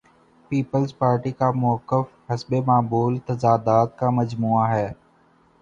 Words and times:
Peoples 0.51 0.97
Party 0.97 1.31
کا 1.31 1.49
موقف 1.55 2.31
حسب 2.31 2.53
معمول 2.67 3.17
تضادات 3.27 3.97
کا 3.99 4.09
مجموعہ 4.11 4.67
ہے۔ 4.69 4.91